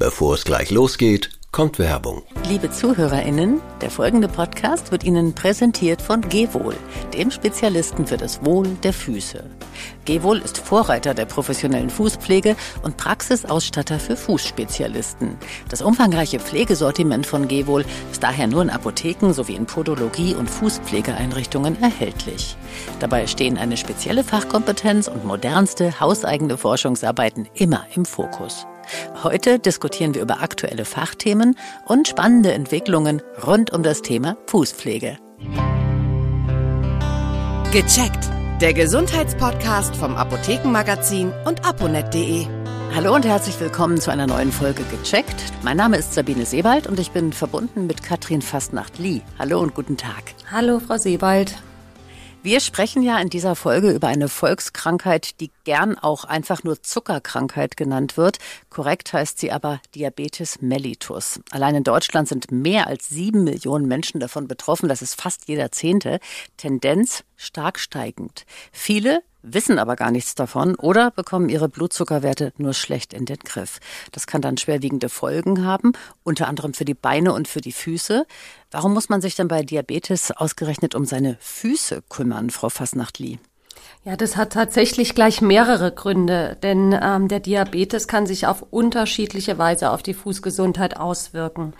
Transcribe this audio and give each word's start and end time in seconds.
Bevor 0.00 0.32
es 0.32 0.44
gleich 0.44 0.70
losgeht, 0.70 1.28
kommt 1.52 1.78
Werbung. 1.78 2.22
Liebe 2.48 2.70
ZuhörerInnen, 2.70 3.60
der 3.82 3.90
folgende 3.90 4.28
Podcast 4.28 4.92
wird 4.92 5.04
Ihnen 5.04 5.34
präsentiert 5.34 6.00
von 6.00 6.22
Gehwohl, 6.22 6.74
dem 7.12 7.30
Spezialisten 7.30 8.06
für 8.06 8.16
das 8.16 8.42
Wohl 8.42 8.66
der 8.82 8.94
Füße. 8.94 9.44
Gehwohl 10.06 10.38
ist 10.38 10.56
Vorreiter 10.56 11.12
der 11.12 11.26
professionellen 11.26 11.90
Fußpflege 11.90 12.56
und 12.82 12.96
Praxisausstatter 12.96 14.00
für 14.00 14.16
Fußspezialisten. 14.16 15.36
Das 15.68 15.82
umfangreiche 15.82 16.40
Pflegesortiment 16.40 17.26
von 17.26 17.46
Gehwohl 17.46 17.84
ist 18.10 18.22
daher 18.22 18.46
nur 18.46 18.62
in 18.62 18.70
Apotheken 18.70 19.34
sowie 19.34 19.56
in 19.56 19.66
Podologie- 19.66 20.34
und 20.34 20.48
Fußpflegeeinrichtungen 20.48 21.76
erhältlich. 21.82 22.56
Dabei 23.00 23.26
stehen 23.26 23.58
eine 23.58 23.76
spezielle 23.76 24.24
Fachkompetenz 24.24 25.08
und 25.08 25.26
modernste 25.26 26.00
hauseigene 26.00 26.56
Forschungsarbeiten 26.56 27.50
immer 27.52 27.84
im 27.94 28.06
Fokus. 28.06 28.66
Heute 29.22 29.58
diskutieren 29.58 30.14
wir 30.14 30.22
über 30.22 30.42
aktuelle 30.42 30.84
Fachthemen 30.84 31.56
und 31.86 32.08
spannende 32.08 32.52
Entwicklungen 32.52 33.22
rund 33.46 33.72
um 33.72 33.82
das 33.82 34.02
Thema 34.02 34.36
Fußpflege. 34.46 35.18
Gecheckt. 37.72 38.28
Der 38.60 38.74
Gesundheitspodcast 38.74 39.96
vom 39.96 40.16
Apothekenmagazin 40.16 41.32
und 41.46 41.64
aponet.de. 41.64 42.46
Hallo 42.94 43.14
und 43.14 43.24
herzlich 43.24 43.58
willkommen 43.60 44.00
zu 44.00 44.10
einer 44.10 44.26
neuen 44.26 44.50
Folge 44.50 44.82
Gecheckt. 44.90 45.40
Mein 45.62 45.76
Name 45.76 45.96
ist 45.96 46.12
Sabine 46.12 46.44
Sebald 46.44 46.88
und 46.88 46.98
ich 46.98 47.12
bin 47.12 47.32
verbunden 47.32 47.86
mit 47.86 48.02
Katrin 48.02 48.42
Fastnacht-Lie. 48.42 49.22
Hallo 49.38 49.60
und 49.60 49.74
guten 49.74 49.96
Tag. 49.96 50.34
Hallo, 50.50 50.80
Frau 50.80 50.98
Sebald. 50.98 51.54
Wir 52.42 52.60
sprechen 52.60 53.02
ja 53.02 53.18
in 53.18 53.28
dieser 53.28 53.54
Folge 53.54 53.90
über 53.90 54.08
eine 54.08 54.30
Volkskrankheit, 54.30 55.40
die 55.40 55.50
gern 55.64 55.98
auch 55.98 56.24
einfach 56.24 56.64
nur 56.64 56.82
Zuckerkrankheit 56.82 57.76
genannt 57.76 58.16
wird. 58.16 58.38
Korrekt 58.70 59.12
heißt 59.12 59.38
sie 59.38 59.52
aber 59.52 59.78
Diabetes 59.94 60.62
mellitus. 60.62 61.40
Allein 61.50 61.74
in 61.74 61.84
Deutschland 61.84 62.28
sind 62.28 62.50
mehr 62.50 62.86
als 62.86 63.10
sieben 63.10 63.44
Millionen 63.44 63.86
Menschen 63.86 64.20
davon 64.20 64.48
betroffen. 64.48 64.88
Das 64.88 65.02
ist 65.02 65.20
fast 65.20 65.48
jeder 65.48 65.70
Zehnte. 65.70 66.18
Tendenz 66.56 67.24
stark 67.36 67.78
steigend. 67.78 68.46
Viele 68.72 69.22
wissen 69.42 69.78
aber 69.78 69.96
gar 69.96 70.10
nichts 70.10 70.34
davon 70.34 70.74
oder 70.74 71.10
bekommen 71.10 71.48
ihre 71.48 71.68
Blutzuckerwerte 71.68 72.52
nur 72.56 72.74
schlecht 72.74 73.12
in 73.12 73.26
den 73.26 73.38
Griff. 73.38 73.78
Das 74.12 74.26
kann 74.26 74.42
dann 74.42 74.56
schwerwiegende 74.56 75.08
Folgen 75.08 75.64
haben, 75.64 75.92
unter 76.22 76.48
anderem 76.48 76.74
für 76.74 76.84
die 76.84 76.94
Beine 76.94 77.32
und 77.32 77.48
für 77.48 77.60
die 77.60 77.72
Füße. 77.72 78.26
Warum 78.70 78.94
muss 78.94 79.08
man 79.08 79.20
sich 79.20 79.34
denn 79.34 79.48
bei 79.48 79.62
Diabetes 79.62 80.30
ausgerechnet 80.30 80.94
um 80.94 81.04
seine 81.04 81.36
Füße 81.40 82.02
kümmern, 82.08 82.50
Frau 82.50 82.68
Fasnachtli? 82.68 83.38
Ja, 84.02 84.16
das 84.16 84.38
hat 84.38 84.54
tatsächlich 84.54 85.14
gleich 85.14 85.42
mehrere 85.42 85.92
Gründe, 85.92 86.56
denn 86.62 86.98
ähm, 87.02 87.28
der 87.28 87.38
Diabetes 87.38 88.08
kann 88.08 88.26
sich 88.26 88.46
auf 88.46 88.64
unterschiedliche 88.70 89.58
Weise 89.58 89.90
auf 89.90 90.02
die 90.02 90.14
Fußgesundheit 90.14 90.96
auswirken. 90.96 91.74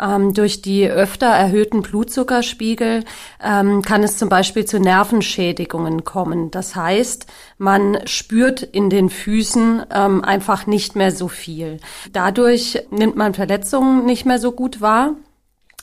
Ähm, 0.00 0.34
durch 0.34 0.62
die 0.62 0.88
öfter 0.88 1.26
erhöhten 1.26 1.82
Blutzuckerspiegel 1.82 3.02
ähm, 3.42 3.82
kann 3.82 4.04
es 4.04 4.18
zum 4.18 4.28
Beispiel 4.28 4.66
zu 4.66 4.78
Nervenschädigungen 4.78 6.04
kommen. 6.04 6.52
Das 6.52 6.76
heißt, 6.76 7.26
man 7.58 7.98
spürt 8.04 8.62
in 8.62 8.88
den 8.88 9.10
Füßen 9.10 9.86
ähm, 9.92 10.22
einfach 10.22 10.68
nicht 10.68 10.94
mehr 10.94 11.10
so 11.10 11.26
viel. 11.26 11.78
Dadurch 12.12 12.86
nimmt 12.92 13.16
man 13.16 13.34
Verletzungen 13.34 14.06
nicht 14.06 14.26
mehr 14.26 14.38
so 14.38 14.52
gut 14.52 14.80
wahr. 14.80 15.16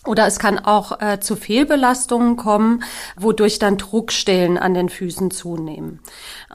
Oder 0.07 0.25
es 0.25 0.39
kann 0.39 0.57
auch 0.57 0.99
äh, 0.99 1.19
zu 1.19 1.35
Fehlbelastungen 1.35 2.35
kommen, 2.35 2.83
wodurch 3.17 3.59
dann 3.59 3.77
Druckstellen 3.77 4.57
an 4.57 4.73
den 4.73 4.89
Füßen 4.89 5.29
zunehmen. 5.29 5.99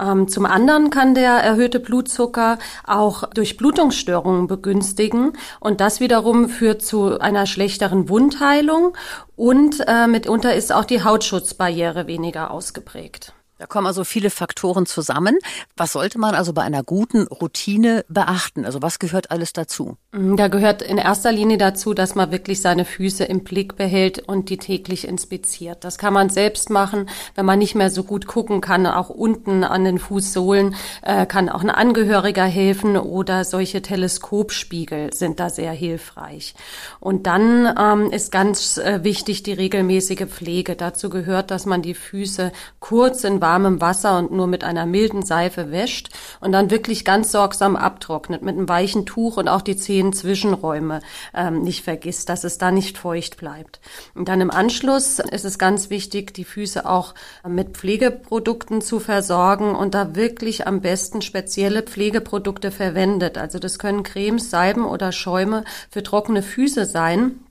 Ähm, 0.00 0.27
zum 0.27 0.47
anderen 0.47 0.91
kann 0.91 1.14
der 1.14 1.30
erhöhte 1.30 1.78
Blutzucker 1.78 2.58
auch 2.84 3.30
durch 3.30 3.56
Blutungsstörungen 3.56 4.48
begünstigen 4.48 5.34
und 5.61 5.80
das 5.80 6.00
wiederum 6.00 6.48
führt 6.48 6.83
zu 6.83 7.20
einer 7.20 7.47
schlechteren 7.47 8.08
Wundheilung 8.08 8.97
und 9.36 9.77
äh, 9.86 10.08
mitunter 10.08 10.55
ist 10.55 10.72
auch 10.72 10.84
die 10.84 11.05
Hautschutzbarriere 11.05 12.08
weniger 12.08 12.50
ausgeprägt. 12.50 13.32
Da 13.59 13.65
kommen 13.65 13.87
also 13.87 14.05
viele 14.05 14.28
Faktoren 14.28 14.84
zusammen. 14.84 15.39
Was 15.78 15.93
sollte 15.93 16.19
man 16.19 16.34
also 16.34 16.53
bei 16.53 16.61
einer 16.61 16.83
guten 16.83 17.27
Routine 17.27 18.05
beachten? 18.09 18.67
Also 18.67 18.83
was 18.83 18.99
gehört 18.99 19.31
alles 19.31 19.55
dazu? 19.55 19.97
Mm, 20.12 20.37
da 20.37 20.49
gehört 20.49 20.83
in 20.83 20.99
erster 20.99 21.33
Linie 21.33 21.56
dazu, 21.56 21.95
dass 21.95 22.15
man 22.15 22.31
wirklich 22.33 22.61
seine 22.61 22.84
Füße 22.84 23.25
im 23.25 23.45
Blick 23.45 23.77
behält 23.77 24.19
und 24.28 24.50
die 24.50 24.59
täglich 24.59 25.09
inspiziert. 25.09 25.84
Das 25.84 25.97
kann 25.97 26.12
man 26.12 26.28
selbst 26.28 26.69
machen, 26.69 27.09
wenn 27.34 27.47
man 27.47 27.59
nicht 27.59 27.75
mehr 27.75 27.89
so 27.89 28.05
gut 28.05 28.27
gucken 28.27 28.61
kann. 28.61 28.87
Auch 28.87 29.09
unten 29.09 29.65
an 29.65 29.84
den 29.84 29.99
Fußsohlen 29.99 30.75
äh, 31.00 31.25
kann 31.25 31.49
auch 31.49 31.62
ein 31.62 31.71
Angehöriger 31.71 32.45
helfen 32.45 32.99
oder 32.99 33.45
solche 33.45 33.81
Teleskopspiegel 33.81 35.15
sind 35.15 35.41
da 35.41 35.49
sehr 35.49 35.72
hilfreich. 35.72 36.55
Und 37.00 37.27
dann 37.27 37.75
ähm, 37.78 38.11
ist 38.11 38.31
ganz 38.31 38.77
äh, 38.77 39.03
wichtig 39.03 39.45
die 39.45 39.55
regelmäßige 39.55 40.27
Pflege. 40.27 40.77
Dazu 40.77 41.09
gehört, 41.09 41.50
dass 41.50 41.65
man 41.65 41.81
die 41.81 41.95
Füße 41.95 42.53
kurz 42.81 43.25
in 43.25 43.41
warmem 43.47 43.81
Wasser 43.81 44.19
und 44.19 44.33
nur 44.33 44.49
mit 44.49 44.65
einer 44.65 44.87
milden 44.87 45.23
Seife 45.23 45.71
wäscht 45.71 46.09
und 46.41 46.51
dann 46.51 46.69
wirklich 46.69 47.05
ganz 47.05 47.31
sorgsam 47.31 47.77
abtrocknet 47.77 48.43
mit 48.43 48.57
einem 48.57 48.69
weichen 48.69 49.07
Tuch 49.07 49.37
und 49.37 49.47
auch 49.47 49.62
die 49.62 49.77
zehn 49.77 50.12
Zwischenräume 50.12 51.01
ähm, 51.33 51.62
nicht 51.62 51.84
vergisst, 51.84 52.29
dass 52.29 52.43
es 52.43 52.59
da 52.59 52.73
nicht 52.73 52.99
feucht 52.99 53.37
bleibt. 53.37 53.79
Und 54.17 54.27
dann 54.29 54.41
im 54.41 54.51
Anschluss 54.51 55.21
ist 55.21 55.45
es 55.45 55.61
ganz 55.61 55.91
wichtig, 55.91 56.34
die 56.34 56.45
Füße 56.45 56.89
auch 56.89 57.15
mit 57.47 57.77
Pflegeprodukten 57.77 58.81
zu 58.81 58.99
versorgen 58.99 59.77
und 59.77 59.95
da 59.95 60.17
wirklich 60.17 60.67
am 60.67 60.81
besten 60.81 61.23
spezielle 61.23 61.84
Pflegeprodukte 61.84 62.73
verwendet. 62.73 63.39
Also 63.39 63.61
das 63.61 63.78
können 63.78 64.03
Cremes, 64.03 64.51
Salben 64.51 64.84
oder 64.84 65.13
Schäume 65.13 65.63
für 65.89 66.03
trockene 66.03 66.43
Füße 66.43 66.84
sein 66.84 67.46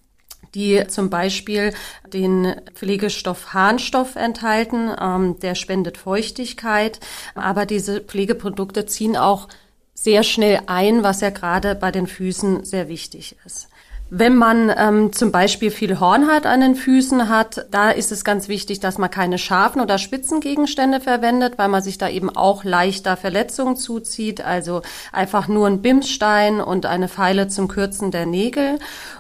die 0.56 0.88
zum 0.88 1.10
Beispiel 1.10 1.74
den 2.12 2.56
Pflegestoff 2.74 3.54
Harnstoff 3.54 4.16
enthalten. 4.16 4.90
Ähm, 5.00 5.40
der 5.42 5.54
spendet 5.54 5.98
Feuchtigkeit, 5.98 7.00
aber 7.36 7.66
diese 7.66 8.02
Pflegeprodukte 8.02 8.86
ziehen 8.86 9.18
auch 9.18 9.48
sehr 9.94 10.24
schnell 10.24 10.62
ein, 10.68 11.04
was 11.04 11.22
ja 11.22 11.30
gerade 11.30 11.76
bei 11.76 11.92
den 11.92 12.08
Füßen 12.08 12.66
sehr 12.66 12.88
wichtig 12.88 13.36
ist. 13.46 13.70
Wenn 14.12 14.36
man 14.36 14.72
ähm, 14.78 15.14
zum 15.14 15.32
Beispiel 15.32 15.72
viel 15.72 16.00
Hornhaut 16.00 16.46
an 16.46 16.62
den 16.62 16.76
Füßen 16.76 17.28
hat, 17.28 17.66
da 17.72 17.90
ist 17.90 18.12
es 18.12 18.24
ganz 18.24 18.48
wichtig, 18.48 18.80
dass 18.80 19.00
man 19.00 19.10
keine 19.10 19.40
scharfen 19.40 19.82
oder 19.82 19.98
spitzen 19.98 20.42
Gegenstände 20.42 21.00
verwendet, 21.00 21.58
weil 21.58 21.70
man 21.70 21.82
sich 21.82 21.98
da 21.98 22.08
eben 22.08 22.30
auch 22.30 22.64
leichter 22.64 23.18
Verletzungen 23.18 23.78
zuzieht. 23.78 24.42
Also 24.46 24.84
einfach 25.12 25.48
nur 25.48 25.66
ein 25.66 25.82
Bimsstein 25.82 26.62
und 26.62 26.86
eine 26.86 27.08
Feile 27.08 27.48
zum 27.48 27.68
Kürzen 27.68 28.12
der 28.12 28.28
Nägel. 28.28 28.78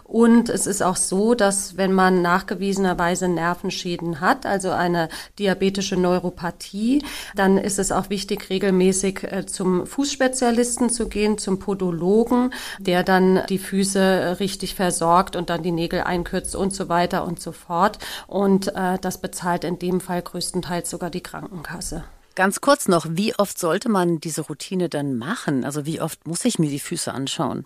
Und 0.07 0.49
es 0.49 0.67
ist 0.67 0.83
auch 0.83 0.97
so, 0.97 1.33
dass 1.33 1.77
wenn 1.77 1.91
man 1.91 2.21
nachgewiesenerweise 2.21 3.27
Nervenschäden 3.27 4.21
hat, 4.21 4.45
also 4.45 4.69
eine 4.69 5.09
diabetische 5.39 5.97
Neuropathie, 5.97 7.03
dann 7.35 7.57
ist 7.57 7.79
es 7.79 7.91
auch 7.91 8.11
wichtig, 8.11 8.51
regelmäßig 8.51 9.23
äh, 9.23 9.47
zum 9.47 9.87
Fußspezialisten 9.87 10.91
zu 10.91 11.09
gehen, 11.09 11.39
zum 11.39 11.57
Podologen, 11.57 12.53
der 12.77 13.01
dann 13.01 13.41
die 13.49 13.57
Füße 13.57 13.99
äh, 13.99 14.27
richtig 14.33 14.75
versorgt 14.85 15.35
und 15.35 15.49
dann 15.49 15.63
die 15.63 15.71
Nägel 15.71 16.01
einkürzt 16.01 16.55
und 16.55 16.71
so 16.71 16.89
weiter 16.89 17.25
und 17.25 17.39
so 17.39 17.51
fort. 17.51 17.97
Und 18.27 18.67
äh, 18.75 18.99
das 19.01 19.19
bezahlt 19.19 19.63
in 19.63 19.79
dem 19.79 19.99
Fall 19.99 20.21
größtenteils 20.21 20.91
sogar 20.91 21.09
die 21.09 21.23
Krankenkasse. 21.23 22.03
Ganz 22.35 22.61
kurz 22.61 22.87
noch, 22.87 23.07
wie 23.09 23.33
oft 23.33 23.57
sollte 23.57 23.89
man 23.89 24.19
diese 24.19 24.41
Routine 24.41 24.87
dann 24.87 25.17
machen? 25.17 25.65
Also 25.65 25.87
wie 25.87 26.01
oft 26.01 26.27
muss 26.27 26.45
ich 26.45 26.59
mir 26.59 26.69
die 26.69 26.79
Füße 26.79 27.11
anschauen? 27.11 27.65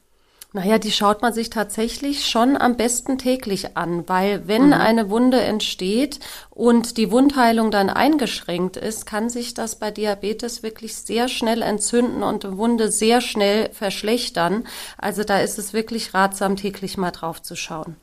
Naja, 0.52 0.80
die 0.80 0.92
schaut 0.92 1.22
man 1.22 1.32
sich 1.32 1.52
tatsächlich 1.52 2.26
schon 2.26 2.58
am 2.58 2.76
besten 2.76 3.20
täglich 3.20 3.78
an, 3.78 4.10
weil 4.10 4.48
wenn 4.48 4.68
mhm. 4.68 4.74
eine 4.74 5.10
Wunde 5.12 5.40
entsteht 5.42 6.20
und 6.50 6.98
die 6.98 7.12
Wundheilung 7.12 7.70
dann 7.70 7.92
eingeschränkt 7.92 8.76
ist, 8.76 9.06
kann 9.06 9.30
sich 9.30 9.54
das 9.54 9.76
bei 9.76 9.92
Diabetes 9.92 10.64
wirklich 10.64 10.96
sehr 10.96 11.28
schnell 11.28 11.62
entzünden 11.62 12.24
und 12.24 12.46
die 12.46 12.58
Wunde 12.58 12.92
sehr 12.92 13.22
schnell 13.22 13.70
verschlechtern. 13.74 14.66
Also 14.98 15.24
da 15.24 15.40
ist 15.40 15.60
es 15.60 15.74
wirklich 15.74 16.16
ratsam, 16.16 16.56
täglich 16.56 16.98
mal 16.98 17.12
drauf 17.12 17.44
zu 17.44 17.56
schauen. 17.56 17.96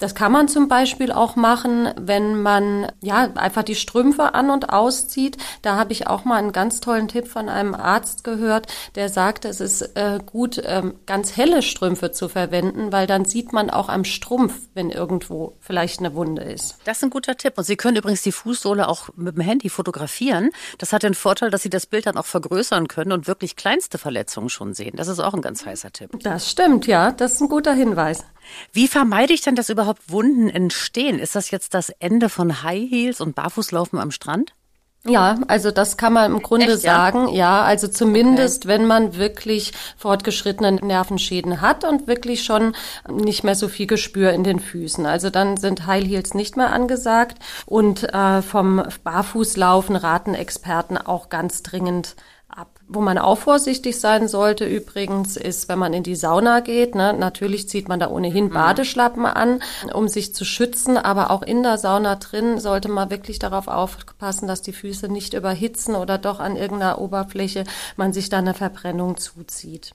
Das 0.00 0.16
kann 0.16 0.32
man 0.32 0.48
zum 0.48 0.66
Beispiel 0.66 1.12
auch 1.12 1.36
machen, 1.36 1.88
wenn 2.00 2.42
man 2.42 2.90
ja 3.00 3.30
einfach 3.36 3.62
die 3.62 3.76
Strümpfe 3.76 4.34
an 4.34 4.50
und 4.50 4.70
auszieht. 4.70 5.36
Da 5.62 5.76
habe 5.76 5.92
ich 5.92 6.08
auch 6.08 6.24
mal 6.24 6.38
einen 6.38 6.50
ganz 6.50 6.80
tollen 6.80 7.06
Tipp 7.06 7.28
von 7.28 7.48
einem 7.48 7.76
Arzt 7.76 8.24
gehört, 8.24 8.66
der 8.96 9.08
sagte, 9.08 9.46
es 9.46 9.60
ist 9.60 9.82
äh, 9.94 10.18
gut, 10.26 10.60
ähm, 10.64 10.94
ganz 11.06 11.36
helle 11.36 11.62
Strümpfe 11.62 11.91
zu 12.12 12.28
verwenden, 12.28 12.92
weil 12.92 13.06
dann 13.06 13.24
sieht 13.24 13.52
man 13.52 13.70
auch 13.70 13.88
am 13.88 14.04
Strumpf, 14.04 14.54
wenn 14.74 14.90
irgendwo 14.90 15.56
vielleicht 15.60 16.00
eine 16.00 16.14
Wunde 16.14 16.42
ist. 16.42 16.78
Das 16.84 16.98
ist 16.98 17.04
ein 17.04 17.10
guter 17.10 17.36
Tipp. 17.36 17.54
Und 17.56 17.64
Sie 17.64 17.76
können 17.76 17.96
übrigens 17.96 18.22
die 18.22 18.32
Fußsohle 18.32 18.88
auch 18.88 19.10
mit 19.16 19.36
dem 19.36 19.42
Handy 19.42 19.68
fotografieren. 19.68 20.50
Das 20.78 20.92
hat 20.92 21.02
den 21.02 21.14
Vorteil, 21.14 21.50
dass 21.50 21.62
Sie 21.62 21.70
das 21.70 21.86
Bild 21.86 22.06
dann 22.06 22.16
auch 22.16 22.26
vergrößern 22.26 22.88
können 22.88 23.12
und 23.12 23.26
wirklich 23.26 23.56
kleinste 23.56 23.98
Verletzungen 23.98 24.48
schon 24.48 24.74
sehen. 24.74 24.96
Das 24.96 25.08
ist 25.08 25.20
auch 25.20 25.34
ein 25.34 25.42
ganz 25.42 25.66
heißer 25.66 25.92
Tipp. 25.92 26.10
Das 26.22 26.50
stimmt, 26.50 26.86
ja. 26.86 27.12
Das 27.12 27.32
ist 27.32 27.40
ein 27.40 27.48
guter 27.48 27.74
Hinweis. 27.74 28.24
Wie 28.72 28.88
vermeide 28.88 29.32
ich 29.32 29.42
denn, 29.42 29.54
dass 29.54 29.68
überhaupt 29.68 30.10
Wunden 30.10 30.48
entstehen? 30.48 31.18
Ist 31.18 31.34
das 31.34 31.50
jetzt 31.50 31.74
das 31.74 31.90
Ende 31.90 32.28
von 32.28 32.62
High 32.62 32.90
Heels 32.90 33.20
und 33.20 33.34
Barfußlaufen 33.34 33.98
am 33.98 34.10
Strand? 34.10 34.54
Ja, 35.04 35.40
also 35.48 35.72
das 35.72 35.96
kann 35.96 36.12
man 36.12 36.30
im 36.30 36.42
Grunde 36.42 36.72
Echt, 36.74 36.84
ja? 36.84 36.94
sagen. 36.94 37.28
Ja, 37.28 37.62
also 37.62 37.88
zumindest, 37.88 38.68
wenn 38.68 38.86
man 38.86 39.16
wirklich 39.16 39.72
fortgeschrittene 39.96 40.72
Nervenschäden 40.76 41.60
hat 41.60 41.84
und 41.84 42.06
wirklich 42.06 42.44
schon 42.44 42.76
nicht 43.10 43.42
mehr 43.42 43.56
so 43.56 43.66
viel 43.66 43.88
Gespür 43.88 44.32
in 44.32 44.44
den 44.44 44.60
Füßen. 44.60 45.04
Also 45.04 45.28
dann 45.28 45.56
sind 45.56 45.86
High 45.86 46.06
Heels 46.06 46.34
nicht 46.34 46.56
mehr 46.56 46.72
angesagt 46.72 47.38
und 47.66 48.14
äh, 48.14 48.42
vom 48.42 48.80
Barfußlaufen 49.02 49.96
raten 49.96 50.34
Experten 50.34 50.96
auch 50.96 51.30
ganz 51.30 51.64
dringend 51.64 52.14
ab. 52.48 52.78
Wo 52.94 53.00
man 53.00 53.18
auch 53.18 53.38
vorsichtig 53.38 53.98
sein 53.98 54.28
sollte 54.28 54.64
übrigens, 54.64 55.36
ist, 55.36 55.68
wenn 55.68 55.78
man 55.78 55.94
in 55.94 56.02
die 56.02 56.14
Sauna 56.14 56.60
geht. 56.60 56.94
Ne? 56.94 57.12
Natürlich 57.12 57.68
zieht 57.68 57.88
man 57.88 57.98
da 57.98 58.10
ohnehin 58.10 58.50
Badeschlappen 58.50 59.24
an, 59.24 59.62
um 59.94 60.08
sich 60.08 60.34
zu 60.34 60.44
schützen, 60.44 60.96
aber 60.96 61.30
auch 61.30 61.42
in 61.42 61.62
der 61.62 61.78
Sauna 61.78 62.16
drin 62.16 62.58
sollte 62.60 62.88
man 62.88 63.10
wirklich 63.10 63.38
darauf 63.38 63.68
aufpassen, 63.68 64.46
dass 64.46 64.62
die 64.62 64.72
Füße 64.72 65.08
nicht 65.08 65.34
überhitzen 65.34 65.94
oder 65.94 66.18
doch 66.18 66.40
an 66.40 66.56
irgendeiner 66.56 67.00
Oberfläche 67.00 67.64
man 67.96 68.12
sich 68.12 68.28
da 68.28 68.38
eine 68.38 68.54
Verbrennung 68.54 69.16
zuzieht. 69.16 69.94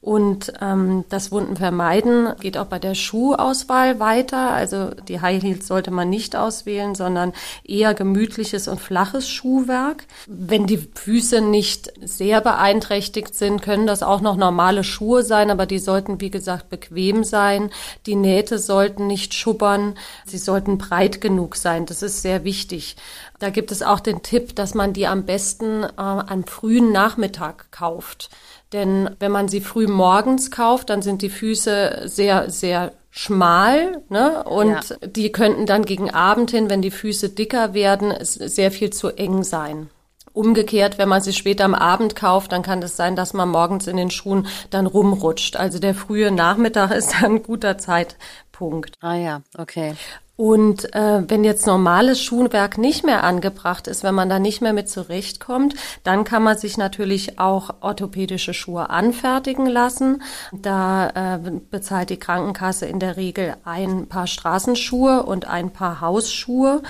Und 0.00 0.52
ähm, 0.60 1.04
das 1.08 1.32
Wunden 1.32 1.56
vermeiden 1.56 2.32
geht 2.40 2.58
auch 2.58 2.66
bei 2.66 2.78
der 2.78 2.94
Schuhauswahl 2.94 4.00
weiter. 4.00 4.50
Also 4.50 4.90
die 5.08 5.20
High 5.20 5.42
Heels 5.42 5.66
sollte 5.66 5.90
man 5.90 6.10
nicht 6.10 6.36
auswählen, 6.36 6.94
sondern 6.94 7.32
eher 7.64 7.94
gemütliches 7.94 8.68
und 8.68 8.80
flaches 8.80 9.28
Schuhwerk. 9.28 10.04
Wenn 10.26 10.66
die 10.66 10.78
Füße 10.94 11.40
nicht 11.40 11.92
sehr 12.02 12.33
beeinträchtigt 12.40 13.34
sind, 13.34 13.62
können 13.62 13.86
das 13.86 14.02
auch 14.02 14.20
noch 14.20 14.36
normale 14.36 14.84
Schuhe 14.84 15.22
sein, 15.22 15.50
aber 15.50 15.66
die 15.66 15.78
sollten, 15.78 16.20
wie 16.20 16.30
gesagt, 16.30 16.70
bequem 16.70 17.24
sein. 17.24 17.70
Die 18.06 18.16
Nähte 18.16 18.58
sollten 18.58 19.06
nicht 19.06 19.34
schubbern. 19.34 19.96
Sie 20.24 20.38
sollten 20.38 20.78
breit 20.78 21.20
genug 21.20 21.56
sein. 21.56 21.86
Das 21.86 22.02
ist 22.02 22.22
sehr 22.22 22.44
wichtig. 22.44 22.96
Da 23.38 23.50
gibt 23.50 23.72
es 23.72 23.82
auch 23.82 24.00
den 24.00 24.22
Tipp, 24.22 24.54
dass 24.56 24.74
man 24.74 24.92
die 24.92 25.06
am 25.06 25.24
besten 25.24 25.84
äh, 25.84 25.88
am 25.96 26.44
frühen 26.44 26.92
Nachmittag 26.92 27.70
kauft. 27.70 28.30
Denn 28.72 29.10
wenn 29.20 29.30
man 29.30 29.48
sie 29.48 29.60
früh 29.60 29.86
morgens 29.86 30.50
kauft, 30.50 30.90
dann 30.90 31.02
sind 31.02 31.22
die 31.22 31.30
Füße 31.30 32.02
sehr, 32.06 32.50
sehr 32.50 32.92
schmal 33.10 34.02
ne? 34.08 34.42
und 34.42 34.70
Ja. 34.70 34.96
die 35.06 35.30
könnten 35.30 35.66
dann 35.66 35.84
gegen 35.84 36.10
Abend 36.10 36.50
hin, 36.50 36.68
wenn 36.68 36.82
die 36.82 36.90
Füße 36.90 37.28
dicker 37.28 37.72
werden, 37.72 38.12
sehr 38.20 38.72
viel 38.72 38.90
zu 38.90 39.08
eng 39.10 39.44
sein. 39.44 39.88
Umgekehrt, 40.34 40.98
wenn 40.98 41.08
man 41.08 41.22
sie 41.22 41.32
später 41.32 41.64
am 41.64 41.76
Abend 41.76 42.16
kauft, 42.16 42.50
dann 42.50 42.62
kann 42.62 42.82
es 42.82 42.96
sein, 42.96 43.14
dass 43.14 43.34
man 43.34 43.48
morgens 43.48 43.86
in 43.86 43.96
den 43.96 44.10
Schuhen 44.10 44.48
dann 44.68 44.86
rumrutscht. 44.86 45.56
Also 45.56 45.78
der 45.78 45.94
frühe 45.94 46.32
Nachmittag 46.32 46.90
ist 46.94 47.14
dann 47.14 47.36
ein 47.36 47.42
guter 47.44 47.78
Zeitpunkt. 47.78 48.96
Ah 49.00 49.14
ja, 49.14 49.42
okay. 49.56 49.94
Und 50.36 50.92
äh, 50.94 51.22
wenn 51.28 51.44
jetzt 51.44 51.64
normales 51.64 52.20
Schuhwerk 52.20 52.76
nicht 52.76 53.04
mehr 53.04 53.22
angebracht 53.22 53.86
ist, 53.86 54.02
wenn 54.02 54.16
man 54.16 54.28
da 54.28 54.40
nicht 54.40 54.60
mehr 54.60 54.72
mit 54.72 54.88
zurechtkommt, 54.88 55.74
dann 56.02 56.24
kann 56.24 56.42
man 56.42 56.58
sich 56.58 56.76
natürlich 56.76 57.38
auch 57.38 57.70
orthopädische 57.80 58.52
Schuhe 58.52 58.90
anfertigen 58.90 59.66
lassen. 59.66 60.22
Da 60.52 61.36
äh, 61.36 61.38
bezahlt 61.70 62.10
die 62.10 62.16
Krankenkasse 62.16 62.86
in 62.86 62.98
der 62.98 63.16
Regel 63.16 63.54
ein 63.64 64.08
paar 64.08 64.26
Straßenschuhe 64.26 65.22
und 65.22 65.46
ein 65.46 65.70
paar 65.70 66.00
Hausschuhe. 66.00 66.82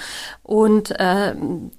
Und 0.42 0.98
äh, 0.98 1.34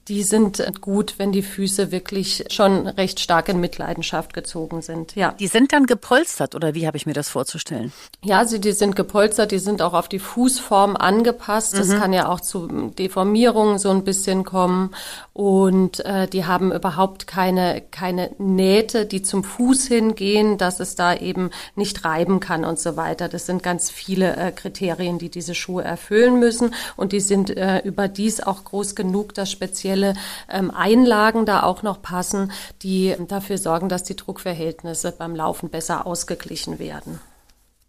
die 0.08 0.22
sind 0.22 0.64
gut, 0.82 1.16
wenn 1.18 1.32
die 1.32 1.42
Füße 1.42 1.92
wirklich 1.92 2.46
schon 2.50 2.88
recht 2.88 3.20
stark 3.20 3.50
in 3.50 3.60
Mitleidenschaft 3.60 4.34
gezogen 4.36 4.84
sind. 4.84 5.16
Ja. 5.16 5.34
Die 5.40 5.48
sind 5.48 5.74
dann 5.74 5.88
gepolstert 5.88 6.54
oder 6.54 6.76
wie 6.76 6.86
habe 6.86 6.98
ich 6.98 7.08
mir 7.08 7.14
das 7.14 7.30
vorzustellen? 7.30 7.92
Ja, 8.24 8.46
sie, 8.46 8.62
die 8.62 8.74
sind 8.74 8.96
gepolstert, 8.96 9.52
die 9.52 9.60
sind 9.60 9.82
auch 9.82 9.94
auf 9.94 10.08
die 10.08 10.20
Fußform 10.20 10.96
angepasst. 10.96 11.55
Das 11.72 11.90
kann 11.90 12.14
ja 12.14 12.30
auch 12.30 12.40
zu 12.40 12.68
Deformierungen 12.98 13.80
so 13.80 13.90
ein 13.90 14.04
bisschen 14.04 14.44
kommen. 14.44 14.92
Und 15.34 16.06
äh, 16.06 16.28
die 16.28 16.46
haben 16.46 16.72
überhaupt 16.72 17.28
keine, 17.28 17.82
keine 17.92 18.32
Nähte, 18.38 19.06
die 19.06 19.22
zum 19.22 19.44
Fuß 19.44 19.86
hingehen, 19.88 20.58
dass 20.58 20.80
es 20.80 20.96
da 20.96 21.14
eben 21.16 21.52
nicht 21.76 22.06
reiben 22.06 22.40
kann 22.40 22.66
und 22.66 22.80
so 22.80 22.96
weiter. 22.96 23.28
Das 23.28 23.46
sind 23.46 23.64
ganz 23.64 23.90
viele 23.90 24.36
äh, 24.36 24.52
Kriterien, 24.52 25.20
die 25.20 25.30
diese 25.30 25.56
Schuhe 25.56 25.84
erfüllen 25.84 26.40
müssen. 26.40 26.74
Und 26.96 27.12
die 27.12 27.20
sind 27.20 27.50
äh, 27.50 27.80
überdies 27.80 28.42
auch 28.42 28.64
groß 28.64 28.96
genug, 28.96 29.34
dass 29.34 29.52
spezielle 29.52 30.14
ähm, 30.50 30.72
Einlagen 30.72 31.46
da 31.46 31.64
auch 31.64 31.84
noch 31.84 32.02
passen, 32.02 32.52
die 32.82 33.16
dafür 33.28 33.58
sorgen, 33.58 33.90
dass 33.90 34.04
die 34.04 34.16
Druckverhältnisse 34.16 35.12
beim 35.12 35.36
Laufen 35.36 35.70
besser 35.70 36.06
ausgeglichen 36.06 36.80
werden. 36.80 37.20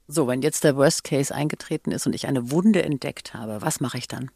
So, 0.08 0.28
wenn 0.28 0.42
jetzt 0.42 0.62
der 0.62 0.76
Worst 0.76 1.02
Case 1.02 1.34
eingetreten 1.34 1.90
ist 1.90 2.06
und 2.06 2.14
ich 2.14 2.26
eine 2.28 2.50
Wunde 2.52 2.82
entdeckt 2.84 3.34
habe, 3.34 3.60
was 3.60 3.80
mache 3.80 3.98
ich 3.98 4.06
dann? 4.06 4.30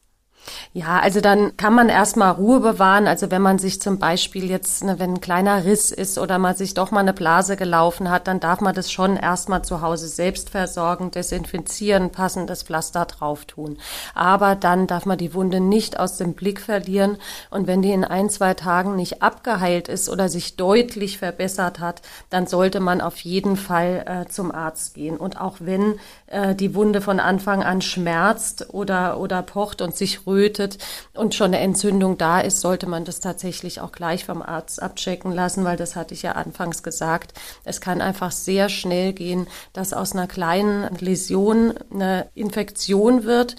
Ja, 0.72 1.00
also 1.00 1.20
dann 1.20 1.56
kann 1.56 1.74
man 1.74 1.88
erstmal 1.88 2.32
Ruhe 2.32 2.60
bewahren. 2.60 3.06
Also 3.08 3.30
wenn 3.30 3.42
man 3.42 3.58
sich 3.58 3.80
zum 3.80 3.98
Beispiel 3.98 4.48
jetzt, 4.48 4.84
ne, 4.84 4.98
wenn 4.98 5.14
ein 5.14 5.20
kleiner 5.20 5.64
Riss 5.64 5.90
ist 5.90 6.18
oder 6.18 6.38
man 6.38 6.54
sich 6.54 6.74
doch 6.74 6.90
mal 6.90 7.00
eine 7.00 7.12
Blase 7.12 7.56
gelaufen 7.56 8.10
hat, 8.10 8.28
dann 8.28 8.40
darf 8.40 8.60
man 8.60 8.74
das 8.74 8.92
schon 8.92 9.16
erstmal 9.16 9.62
zu 9.62 9.80
Hause 9.80 10.08
selbst 10.08 10.50
versorgen, 10.50 11.10
desinfizieren, 11.10 12.10
passendes 12.10 12.62
Pflaster 12.62 13.04
drauf 13.04 13.44
tun. 13.46 13.78
Aber 14.14 14.54
dann 14.54 14.86
darf 14.86 15.06
man 15.06 15.18
die 15.18 15.34
Wunde 15.34 15.60
nicht 15.60 15.98
aus 15.98 16.18
dem 16.18 16.34
Blick 16.34 16.60
verlieren. 16.60 17.16
Und 17.50 17.66
wenn 17.66 17.82
die 17.82 17.92
in 17.92 18.04
ein, 18.04 18.30
zwei 18.30 18.54
Tagen 18.54 18.96
nicht 18.96 19.22
abgeheilt 19.22 19.88
ist 19.88 20.08
oder 20.08 20.28
sich 20.28 20.56
deutlich 20.56 21.18
verbessert 21.18 21.80
hat, 21.80 22.02
dann 22.30 22.46
sollte 22.46 22.80
man 22.80 23.00
auf 23.00 23.18
jeden 23.18 23.56
Fall 23.56 24.04
äh, 24.06 24.30
zum 24.30 24.52
Arzt 24.52 24.94
gehen. 24.94 25.16
Und 25.16 25.40
auch 25.40 25.56
wenn 25.60 25.98
äh, 26.28 26.54
die 26.54 26.74
Wunde 26.74 27.00
von 27.00 27.18
Anfang 27.18 27.64
an 27.64 27.82
schmerzt 27.82 28.72
oder, 28.72 29.18
oder 29.18 29.42
pocht 29.42 29.82
und 29.82 29.96
sich 29.96 30.26
rötet 30.30 30.78
und 31.14 31.34
schon 31.34 31.48
eine 31.48 31.58
Entzündung 31.58 32.16
da 32.16 32.40
ist, 32.40 32.60
sollte 32.60 32.86
man 32.86 33.04
das 33.04 33.20
tatsächlich 33.20 33.80
auch 33.80 33.92
gleich 33.92 34.24
vom 34.24 34.40
Arzt 34.40 34.82
abchecken 34.82 35.32
lassen, 35.32 35.64
weil 35.64 35.76
das 35.76 35.96
hatte 35.96 36.14
ich 36.14 36.22
ja 36.22 36.32
anfangs 36.32 36.82
gesagt. 36.82 37.34
Es 37.64 37.80
kann 37.80 38.00
einfach 38.00 38.32
sehr 38.32 38.68
schnell 38.68 39.12
gehen, 39.12 39.46
dass 39.72 39.92
aus 39.92 40.12
einer 40.12 40.26
kleinen 40.26 40.94
Läsion 40.96 41.74
eine 41.92 42.28
Infektion 42.34 43.24
wird 43.24 43.56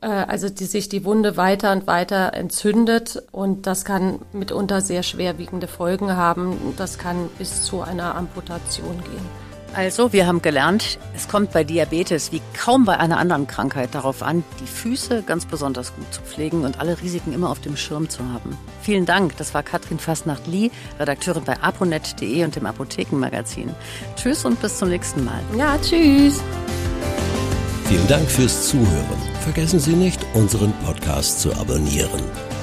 äh, 0.00 0.06
also 0.06 0.48
die 0.48 0.66
sich 0.66 0.88
die 0.88 1.04
Wunde 1.04 1.36
weiter 1.36 1.72
und 1.72 1.86
weiter 1.86 2.34
entzündet 2.34 3.22
und 3.32 3.66
das 3.66 3.84
kann 3.84 4.20
mitunter 4.32 4.80
sehr 4.80 5.02
schwerwiegende 5.02 5.68
Folgen 5.68 6.16
haben. 6.16 6.74
Das 6.76 6.98
kann 6.98 7.30
bis 7.38 7.62
zu 7.62 7.82
einer 7.82 8.14
Amputation 8.16 9.02
gehen. 9.02 9.41
Also, 9.74 10.12
wir 10.12 10.26
haben 10.26 10.42
gelernt, 10.42 10.98
es 11.16 11.28
kommt 11.28 11.52
bei 11.52 11.64
Diabetes 11.64 12.30
wie 12.30 12.42
kaum 12.52 12.84
bei 12.84 12.98
einer 12.98 13.16
anderen 13.16 13.46
Krankheit 13.46 13.94
darauf 13.94 14.22
an, 14.22 14.44
die 14.60 14.66
Füße 14.66 15.22
ganz 15.22 15.46
besonders 15.46 15.94
gut 15.94 16.12
zu 16.12 16.20
pflegen 16.20 16.64
und 16.64 16.78
alle 16.78 17.00
Risiken 17.00 17.32
immer 17.32 17.48
auf 17.48 17.60
dem 17.60 17.76
Schirm 17.76 18.10
zu 18.10 18.22
haben. 18.32 18.58
Vielen 18.82 19.06
Dank, 19.06 19.36
das 19.38 19.54
war 19.54 19.62
Katrin 19.62 19.98
Fastnacht-Lee, 19.98 20.70
Redakteurin 20.98 21.44
bei 21.44 21.58
aponet.de 21.58 22.44
und 22.44 22.54
dem 22.54 22.66
Apothekenmagazin. 22.66 23.70
Tschüss 24.16 24.44
und 24.44 24.60
bis 24.60 24.78
zum 24.78 24.90
nächsten 24.90 25.24
Mal. 25.24 25.40
Ja, 25.56 25.78
tschüss. 25.78 26.42
Vielen 27.86 28.08
Dank 28.08 28.30
fürs 28.30 28.68
Zuhören. 28.68 29.18
Vergessen 29.40 29.80
Sie 29.80 29.94
nicht, 29.94 30.20
unseren 30.34 30.72
Podcast 30.84 31.40
zu 31.40 31.52
abonnieren. 31.54 32.20